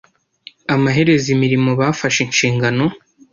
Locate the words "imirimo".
1.35-1.69